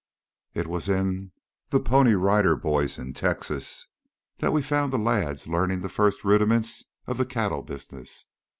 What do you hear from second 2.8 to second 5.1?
In Texas" that we found the